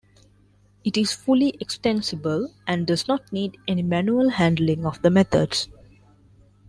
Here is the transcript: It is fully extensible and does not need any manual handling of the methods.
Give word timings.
It 0.83 0.97
is 0.97 1.13
fully 1.13 1.55
extensible 1.59 2.51
and 2.65 2.87
does 2.87 3.07
not 3.07 3.31
need 3.31 3.59
any 3.67 3.83
manual 3.83 4.29
handling 4.29 4.83
of 4.83 4.99
the 5.03 5.11
methods. 5.11 5.69